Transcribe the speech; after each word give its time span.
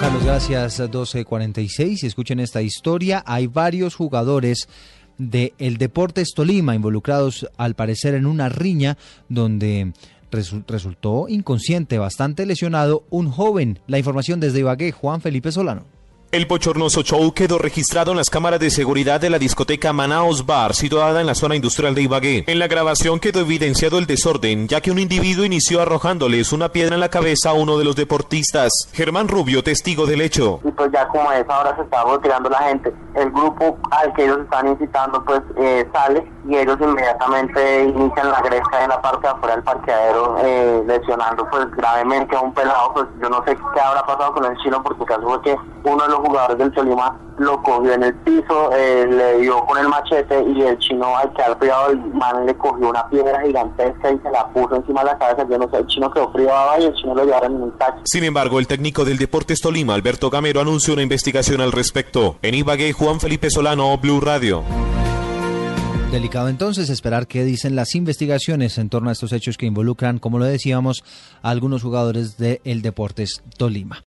Carlos, 0.00 0.24
gracias. 0.24 0.80
12.46. 0.80 2.02
Y 2.02 2.06
escuchen 2.06 2.40
esta 2.40 2.62
historia. 2.62 3.22
Hay 3.26 3.46
varios 3.46 3.94
jugadores 3.94 4.68
de 5.18 5.54
el 5.58 5.78
Deportes 5.78 6.32
Tolima 6.34 6.74
involucrados 6.74 7.48
al 7.56 7.74
parecer 7.74 8.14
en 8.14 8.26
una 8.26 8.48
riña 8.48 8.98
donde 9.28 9.92
resultó 10.30 11.28
inconsciente, 11.28 11.98
bastante 11.98 12.44
lesionado 12.44 13.04
un 13.10 13.30
joven. 13.30 13.78
La 13.86 13.98
información 13.98 14.38
desde 14.38 14.60
Ibagué, 14.60 14.92
Juan 14.92 15.20
Felipe 15.20 15.50
Solano. 15.50 15.95
El 16.36 16.44
bochornoso 16.44 17.00
show 17.00 17.32
quedó 17.32 17.56
registrado 17.56 18.10
en 18.10 18.18
las 18.18 18.28
cámaras 18.28 18.60
de 18.60 18.68
seguridad 18.68 19.18
de 19.18 19.30
la 19.30 19.38
discoteca 19.38 19.94
Manaos 19.94 20.44
Bar, 20.44 20.74
situada 20.74 21.22
en 21.22 21.26
la 21.26 21.34
zona 21.34 21.56
industrial 21.56 21.94
de 21.94 22.02
Ibagué. 22.02 22.44
En 22.46 22.58
la 22.58 22.68
grabación 22.68 23.20
quedó 23.20 23.40
evidenciado 23.40 23.96
el 23.96 24.04
desorden, 24.04 24.68
ya 24.68 24.82
que 24.82 24.90
un 24.90 24.98
individuo 24.98 25.46
inició 25.46 25.80
arrojándoles 25.80 26.52
una 26.52 26.68
piedra 26.68 26.92
en 26.92 27.00
la 27.00 27.08
cabeza 27.08 27.48
a 27.48 27.52
uno 27.54 27.78
de 27.78 27.86
los 27.86 27.96
deportistas. 27.96 28.70
Germán 28.92 29.28
Rubio, 29.28 29.64
testigo 29.64 30.04
del 30.04 30.20
hecho. 30.20 30.60
Y 30.62 30.72
pues 30.72 30.92
ya 30.92 31.08
como 31.08 31.30
a 31.30 31.38
esa 31.38 31.58
hora 31.58 31.74
se 31.74 31.80
estaba 31.80 32.12
retirando 32.16 32.50
la 32.50 32.58
gente, 32.64 32.92
el 33.14 33.30
grupo 33.30 33.78
al 33.90 34.12
que 34.12 34.24
ellos 34.24 34.40
están 34.40 34.68
incitando 34.68 35.24
pues 35.24 35.40
eh, 35.56 35.88
sale 35.90 36.22
y 36.46 36.54
ellos 36.54 36.76
inmediatamente 36.78 37.84
inician 37.84 38.30
la 38.30 38.42
gresca 38.42 38.84
en 38.84 38.90
la 38.90 39.00
parte 39.00 39.22
de 39.22 39.28
afuera 39.28 39.54
del 39.54 39.64
parqueadero, 39.64 40.36
eh, 40.42 40.82
lesionando 40.86 41.48
pues 41.48 41.70
gravemente 41.70 42.36
a 42.36 42.40
un 42.40 42.52
pelado. 42.52 42.92
Pues 42.92 43.06
yo 43.22 43.30
no 43.30 43.42
sé 43.46 43.56
qué 43.74 43.80
habrá 43.80 44.04
pasado 44.04 44.34
con 44.34 44.44
el 44.44 44.54
chino 44.58 44.82
porque 44.82 45.04
caso 45.06 45.22
fue 45.22 45.40
que 45.40 45.56
uno 45.84 46.02
de 46.02 46.10
los 46.10 46.25
jugadores 46.26 46.58
del 46.58 46.72
Tolima 46.72 47.18
lo 47.38 47.62
cogió 47.62 47.92
en 47.92 48.02
el 48.02 48.14
piso, 48.16 48.70
eh, 48.72 49.06
le 49.08 49.40
dio 49.40 49.64
con 49.66 49.78
el 49.78 49.88
machete 49.88 50.42
y 50.42 50.62
el 50.62 50.78
chino 50.78 51.16
al 51.16 51.32
quedar 51.34 51.58
privado 51.58 51.90
el 51.90 51.98
man 52.14 52.46
le 52.46 52.54
cogió 52.56 52.88
una 52.88 53.08
piedra 53.08 53.42
gigantesca 53.42 54.10
y 54.10 54.18
se 54.18 54.30
la 54.30 54.46
puso 54.48 54.76
encima 54.76 55.00
de 55.00 55.06
la 55.06 55.18
cabeza. 55.18 55.46
Yo 55.48 55.58
no 55.58 55.70
sé, 55.70 55.78
el 55.78 55.86
chino 55.86 56.10
quedó 56.10 56.32
privado 56.32 56.80
y 56.80 56.84
el 56.84 56.94
chino 56.94 57.14
lo 57.14 57.24
llevaron 57.24 57.56
en 57.56 57.62
un 57.62 57.78
taxi. 57.78 58.02
Sin 58.04 58.24
embargo, 58.24 58.58
el 58.58 58.66
técnico 58.66 59.04
del 59.04 59.18
Deportes 59.18 59.60
Tolima, 59.60 59.94
Alberto 59.94 60.30
Gamero, 60.30 60.60
anunció 60.60 60.94
una 60.94 61.02
investigación 61.02 61.60
al 61.60 61.72
respecto. 61.72 62.36
En 62.42 62.54
Ibagué, 62.54 62.92
Juan 62.92 63.20
Felipe 63.20 63.50
Solano, 63.50 63.96
Blue 63.98 64.20
Radio. 64.20 64.62
Delicado 66.10 66.48
entonces 66.48 66.88
esperar 66.88 67.26
qué 67.26 67.44
dicen 67.44 67.74
las 67.74 67.94
investigaciones 67.94 68.78
en 68.78 68.88
torno 68.88 69.10
a 69.10 69.12
estos 69.12 69.32
hechos 69.32 69.58
que 69.58 69.66
involucran, 69.66 70.18
como 70.18 70.38
lo 70.38 70.44
decíamos, 70.44 71.02
a 71.42 71.50
algunos 71.50 71.82
jugadores 71.82 72.38
del 72.38 72.80
Deportes 72.80 73.42
Tolima. 73.58 74.04